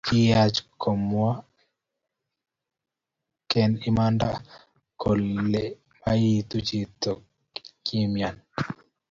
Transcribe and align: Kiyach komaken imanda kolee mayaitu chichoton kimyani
Kiyach 0.05 0.57
komaken 0.81 3.71
imanda 3.89 4.29
kolee 5.01 5.69
mayaitu 6.01 6.57
chichoton 6.67 7.17
kimyani 7.85 8.43